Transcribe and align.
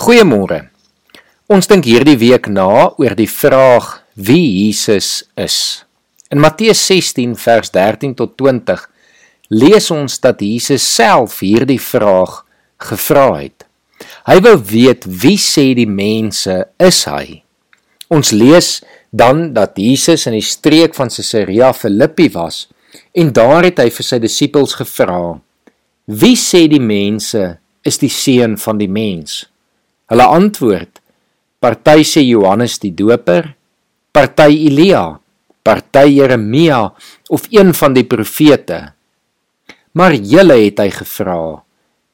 Goeiemôre. 0.00 0.62
Ons 1.52 1.66
dink 1.68 1.84
hierdie 1.84 2.16
week 2.16 2.46
na 2.48 2.64
oor 2.88 3.12
die 3.18 3.28
vraag 3.28 3.98
wie 4.16 4.46
Jesus 4.64 5.26
is. 5.36 5.56
In 6.32 6.40
Matteus 6.40 6.80
16 6.88 7.34
vers 7.36 7.68
13 7.74 8.14
tot 8.16 8.32
20 8.40 8.86
lees 9.52 9.90
ons 9.92 10.16
dat 10.24 10.40
Jesus 10.40 10.86
self 10.88 11.42
hierdie 11.44 11.76
vraag 11.76 12.38
gevra 12.80 13.26
het. 13.42 13.66
Hy 14.24 14.38
wou 14.48 14.54
weet 14.72 15.04
wie 15.04 15.36
sê 15.36 15.66
die 15.76 15.84
mense 15.84 16.56
is 16.80 17.02
hy? 17.04 17.42
Ons 18.08 18.32
lees 18.32 18.72
dan 19.12 19.50
dat 19.52 19.76
Jesus 19.76 20.24
in 20.32 20.38
die 20.38 20.48
streek 20.48 20.96
van 20.96 21.12
Caesarea 21.12 21.74
Philippi 21.76 22.30
was 22.40 22.70
en 23.12 23.36
daar 23.36 23.68
het 23.68 23.84
hy 23.84 23.90
vir 23.92 24.10
sy 24.14 24.22
disippels 24.24 24.80
gevra: 24.80 25.36
"Wie 26.08 26.40
sê 26.40 26.70
die 26.72 26.80
mense 26.80 27.58
is 27.84 28.00
die 28.00 28.08
seun 28.08 28.56
van 28.56 28.80
die 28.80 28.88
mens?" 28.88 29.42
Hulle 30.10 30.26
antwoord: 30.26 30.98
Party 31.62 32.02
sê 32.02 32.24
Johannes 32.26 32.80
die 32.82 32.90
Doper, 32.96 33.52
party 34.10 34.66
Elia, 34.66 35.04
party 35.62 36.06
Jeremia 36.16 36.88
of 37.30 37.46
een 37.54 37.70
van 37.74 37.94
die 37.94 38.06
profete. 38.08 38.80
Maar 39.94 40.16
julle 40.18 40.56
het 40.64 40.82
hy 40.82 40.88
gevra: 40.94 41.38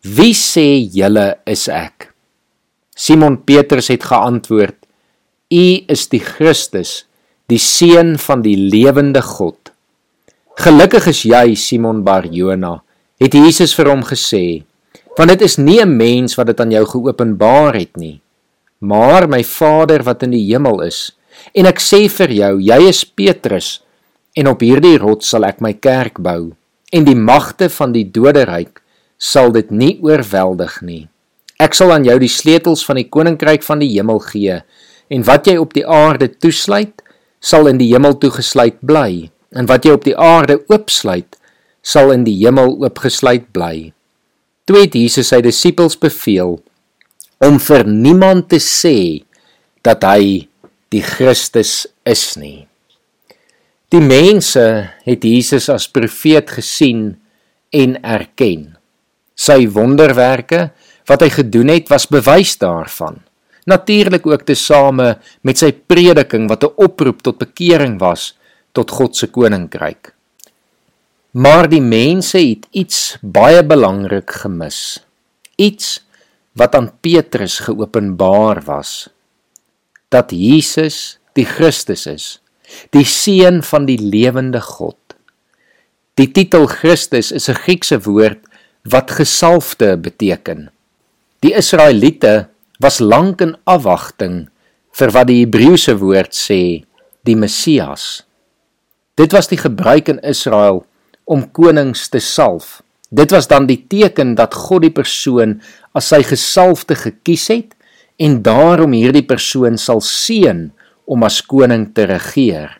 Wie 0.05 0.35
sê 0.37 0.67
julle 0.93 1.39
is 1.49 1.67
ek? 1.73 2.11
Simon 2.97 3.41
Petrus 3.49 3.89
het 3.93 4.05
geantwoord: 4.05 4.77
U 5.53 5.67
is 5.89 6.07
die 6.13 6.21
Christus, 6.21 7.07
die 7.49 7.61
seun 7.63 8.17
van 8.21 8.45
die 8.45 8.59
lewende 8.59 9.23
God. 9.25 9.73
Gelukkig 10.57 11.09
is 11.13 11.25
jy, 11.29 11.55
Simon 11.57 12.01
Bar-Jona, 12.05 12.81
het 13.21 13.35
Jesus 13.37 13.77
vir 13.77 13.93
hom 13.93 14.05
gesê 14.05 14.65
want 15.17 15.29
dit 15.31 15.43
is 15.43 15.57
nie 15.57 15.81
'n 15.81 15.97
mens 15.97 16.35
wat 16.35 16.47
dit 16.47 16.61
aan 16.61 16.71
jou 16.71 16.87
geopenbaar 16.87 17.75
het 17.75 17.97
nie 17.97 18.21
maar 18.79 19.29
my 19.29 19.43
Vader 19.45 20.05
wat 20.05 20.23
in 20.27 20.35
die 20.37 20.45
hemel 20.51 20.83
is. 20.85 21.13
En 21.57 21.69
ek 21.69 21.81
sê 21.81 22.07
vir 22.13 22.33
jou 22.33 22.53
jy 22.61 22.79
is 22.89 23.05
Petrus 23.05 23.81
en 24.37 24.51
op 24.53 24.61
hierdie 24.61 24.97
rots 25.01 25.33
sal 25.33 25.47
ek 25.49 25.63
my 25.65 25.73
kerk 25.73 26.21
bou 26.21 26.53
en 26.93 27.07
die 27.07 27.17
magte 27.17 27.69
van 27.73 27.93
die 27.93 28.05
doderyk 28.05 28.83
sal 29.17 29.53
dit 29.53 29.71
nie 29.73 29.97
oorweldig 30.05 30.81
nie. 30.85 31.09
Ek 31.59 31.75
sal 31.75 31.95
aan 31.95 32.05
jou 32.05 32.19
die 32.21 32.31
sleutels 32.31 32.85
van 32.85 33.01
die 33.01 33.09
koninkryk 33.09 33.65
van 33.65 33.81
die 33.81 33.91
hemel 33.95 34.21
gee 34.29 34.61
en 35.09 35.25
wat 35.25 35.49
jy 35.49 35.57
op 35.57 35.73
die 35.73 35.87
aarde 35.87 36.29
toesluit 36.29 37.01
sal 37.41 37.69
in 37.71 37.81
die 37.81 37.89
hemel 37.95 38.19
toegesluit 38.21 38.83
bly 38.85 39.31
en 39.57 39.69
wat 39.71 39.87
jy 39.87 39.97
op 39.97 40.05
die 40.05 40.17
aarde 40.17 40.61
oopsluit 40.69 41.39
sal 41.81 42.13
in 42.13 42.27
die 42.27 42.37
hemel 42.43 42.77
oopgesluit 42.83 43.49
bly 43.57 43.96
Toe 44.67 44.81
het 44.83 44.97
Jesus 44.99 45.29
sy 45.31 45.39
disippels 45.47 45.95
beveel 46.03 46.57
om 47.47 47.59
vir 47.63 47.85
niemand 47.87 48.49
te 48.51 48.59
sê 48.59 49.23
dat 49.87 50.03
hy 50.03 50.49
die 50.91 51.03
Christus 51.07 51.85
is 52.03 52.25
nie. 52.41 52.65
Die 53.95 54.03
mense 54.03 54.65
het 55.07 55.23
Jesus 55.23 55.69
as 55.71 55.87
profeet 55.87 56.51
gesien 56.57 57.13
en 57.71 57.95
erken. 58.03 58.73
Sy 59.39 59.69
wonderwerke 59.71 60.73
wat 61.07 61.23
hy 61.23 61.31
gedoen 61.31 61.71
het 61.71 61.93
was 61.93 62.09
bewys 62.11 62.57
daarvan. 62.59 63.23
Natuurlik 63.71 64.27
ook 64.27 64.43
tesame 64.51 65.13
met 65.47 65.63
sy 65.63 65.71
prediking 65.71 66.51
wat 66.51 66.67
'n 66.67 66.75
oproep 66.75 67.23
tot 67.23 67.39
bekering 67.39 68.01
was 68.03 68.35
tot 68.73 68.91
God 68.91 69.15
se 69.15 69.31
koninkryk. 69.31 70.16
Maar 71.37 71.69
die 71.69 71.83
mense 71.85 72.41
het 72.41 72.65
iets 72.73 73.19
baie 73.21 73.61
belangrik 73.61 74.31
gemis. 74.41 75.05
Iets 75.61 76.01
wat 76.57 76.75
aan 76.79 76.89
Petrus 77.05 77.59
geopenbaar 77.67 78.63
was. 78.65 79.11
Dat 80.09 80.33
Jesus 80.33 81.19
die 81.37 81.45
Christus 81.45 82.07
is, 82.09 82.27
die 82.97 83.05
seun 83.05 83.61
van 83.69 83.85
die 83.85 83.99
lewende 84.01 84.63
God. 84.65 84.97
Die 86.17 86.31
titel 86.33 86.65
Christus 86.73 87.29
is 87.33 87.51
'n 87.53 87.61
Griekse 87.61 88.01
woord 88.01 88.41
wat 88.89 89.11
gesalfde 89.11 89.97
beteken. 90.01 90.71
Die 91.45 91.53
Israeliete 91.53 92.49
was 92.81 92.99
lank 92.99 93.41
in 93.41 93.57
afwagting 93.65 94.49
vir 94.93 95.11
wat 95.11 95.27
die 95.27 95.45
Hebreëse 95.45 95.99
woord 96.01 96.33
sê, 96.33 96.85
die 97.25 97.37
Messias. 97.37 98.25
Dit 99.15 99.33
was 99.33 99.49
die 99.49 99.61
gebruik 99.61 100.09
in 100.09 100.21
Israel 100.21 100.87
om 101.27 101.45
konings 101.51 102.07
te 102.09 102.23
salf. 102.23 102.81
Dit 103.11 103.35
was 103.35 103.51
dan 103.51 103.67
die 103.67 103.83
teken 103.91 104.35
dat 104.39 104.55
God 104.55 104.87
die 104.87 104.95
persoon 104.95 105.59
as 105.97 106.11
sy 106.13 106.23
gesalfde 106.27 106.97
gekies 106.99 107.49
het 107.53 107.77
en 108.23 108.41
daarom 108.47 108.95
hierdie 108.97 109.27
persoon 109.27 109.79
sal 109.79 110.01
seën 110.03 110.69
om 111.07 111.27
as 111.27 111.43
koning 111.45 111.91
te 111.95 112.07
regeer. 112.09 112.79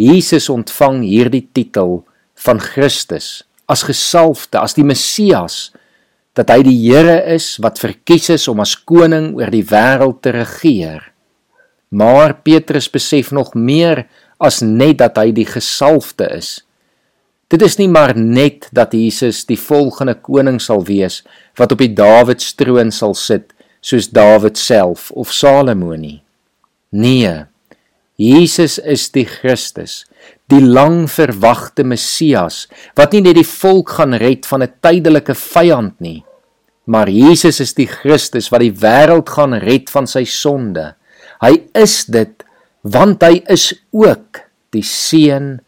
Jesus 0.00 0.48
ontvang 0.52 1.02
hierdie 1.04 1.46
titel 1.52 2.00
van 2.40 2.60
Christus 2.62 3.42
as 3.70 3.84
gesalfde, 3.86 4.58
as 4.58 4.74
die 4.74 4.86
Messias, 4.86 5.70
dat 6.34 6.50
hy 6.50 6.62
die 6.66 6.76
Here 6.78 7.20
is 7.34 7.54
wat 7.62 7.78
verkies 7.82 8.30
is 8.34 8.48
om 8.50 8.62
as 8.62 8.74
koning 8.74 9.32
oor 9.38 9.52
die 9.52 9.64
wêreld 9.66 10.20
te 10.24 10.32
regeer. 10.34 11.04
Maar 11.90 12.36
Petrus 12.46 12.88
besef 12.90 13.30
nog 13.34 13.54
meer 13.54 14.04
as 14.42 14.60
net 14.62 15.00
dat 15.02 15.18
hy 15.18 15.30
die 15.34 15.46
gesalfde 15.46 16.28
is. 16.38 16.60
Dit 17.50 17.64
is 17.66 17.80
nie 17.80 17.88
maar 17.90 18.14
net 18.14 18.68
dat 18.70 18.94
Jesus 18.94 19.42
die 19.48 19.58
volgende 19.58 20.14
koning 20.14 20.60
sal 20.62 20.84
wees 20.86 21.20
wat 21.58 21.72
op 21.74 21.80
die 21.82 21.90
Dawidstroon 21.98 22.92
sal 22.94 23.16
sit 23.18 23.50
soos 23.82 24.10
Dawid 24.14 24.58
self 24.60 25.10
of 25.18 25.32
Salomo 25.34 25.96
nie. 25.98 26.20
Nee. 26.94 27.46
Jesus 28.20 28.76
is 28.78 29.06
die 29.14 29.24
Christus, 29.24 30.04
die 30.52 30.60
lang 30.60 31.06
verwagte 31.08 31.86
Messias 31.88 32.66
wat 32.98 33.16
nie 33.16 33.22
net 33.24 33.38
die 33.40 33.48
volk 33.48 33.96
gaan 33.96 34.14
red 34.20 34.46
van 34.46 34.62
'n 34.62 34.74
tydelike 34.84 35.34
vyand 35.34 35.96
nie, 36.00 36.22
maar 36.84 37.08
Jesus 37.08 37.60
is 37.60 37.74
die 37.74 37.88
Christus 37.88 38.50
wat 38.52 38.60
die 38.60 38.76
wêreld 38.76 39.28
gaan 39.28 39.54
red 39.54 39.90
van 39.90 40.06
sy 40.06 40.24
sonde. 40.24 40.94
Hy 41.40 41.64
is 41.74 42.04
dit 42.04 42.44
want 42.82 43.22
hy 43.22 43.42
is 43.48 43.72
ook 43.92 44.44
die 44.70 44.84
seun 44.84 45.60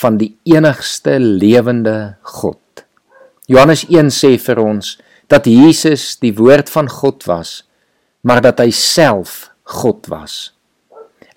van 0.00 0.16
die 0.20 0.32
enigste 0.48 1.18
lewende 1.20 2.16
God. 2.22 2.84
Johannes 3.50 3.84
1 3.90 4.12
sê 4.14 4.36
vir 4.40 4.60
ons 4.62 4.94
dat 5.30 5.46
Jesus 5.46 6.14
die 6.22 6.32
woord 6.38 6.70
van 6.72 6.88
God 6.90 7.26
was, 7.28 7.60
maar 8.24 8.40
dat 8.44 8.62
hy 8.62 8.70
self 8.74 9.50
God 9.76 10.08
was. 10.10 10.52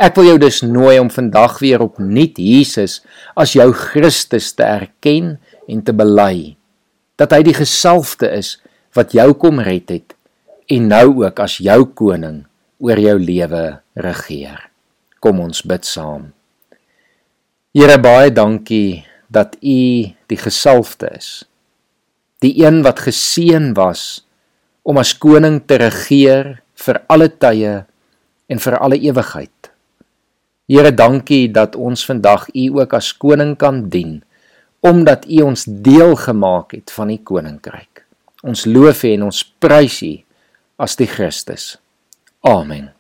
Ek 0.01 0.17
wil 0.17 0.31
jou 0.31 0.39
dus 0.41 0.63
nooi 0.65 0.97
om 0.99 1.11
vandag 1.13 1.59
weer 1.61 1.83
opnuut 1.83 2.39
Jesus 2.39 3.01
as 3.39 3.53
jou 3.55 3.69
Christus 3.77 4.51
te 4.57 4.65
erken 4.65 5.37
en 5.69 5.83
te 5.85 5.93
bely. 5.95 6.55
Dat 7.19 7.35
hy 7.35 7.43
die 7.45 7.55
gesalfde 7.55 8.31
is 8.33 8.57
wat 8.97 9.13
jou 9.15 9.29
kom 9.37 9.61
red 9.63 9.93
het 9.93 10.15
en 10.73 10.89
nou 10.89 11.23
ook 11.23 11.39
as 11.43 11.59
jou 11.61 11.83
koning 11.93 12.43
oor 12.83 12.99
jou 12.99 13.17
lewe 13.21 13.65
regeer. 13.99 14.69
Kom 15.23 15.39
ons 15.43 15.61
bid 15.67 15.85
saam. 15.87 16.31
Here 17.73 17.95
baie 17.97 18.29
dankie 18.29 19.01
dat 19.33 19.55
U 19.57 19.79
die 20.29 20.37
gesalfde 20.37 21.07
is. 21.17 21.41
Die 22.45 22.53
een 22.61 22.83
wat 22.85 23.01
geseën 23.01 23.71
was 23.73 24.21
om 24.85 24.99
as 25.01 25.15
koning 25.17 25.57
te 25.65 25.79
regeer 25.81 26.59
vir 26.85 27.01
alle 27.09 27.31
tye 27.33 27.73
en 28.45 28.61
vir 28.61 28.77
alle 28.77 29.01
ewigheid. 29.01 29.71
Here 30.69 30.93
dankie 30.93 31.49
dat 31.49 31.73
ons 31.73 32.05
vandag 32.05 32.45
U 32.53 32.69
ook 32.77 32.93
as 32.93 33.09
koning 33.17 33.57
kan 33.57 33.87
dien 33.89 34.21
omdat 34.85 35.25
U 35.25 35.41
ons 35.49 35.65
deel 35.65 36.13
gemaak 36.19 36.77
het 36.77 36.93
van 36.93 37.09
U 37.09 37.17
koninkryk. 37.25 38.05
Ons 38.45 38.67
loof 38.69 39.01
U 39.01 39.15
en 39.15 39.31
ons 39.31 39.45
prys 39.57 40.03
U 40.05 40.17
as 40.77 40.99
die 40.99 41.09
Christus. 41.09 41.79
Amen. 42.45 42.91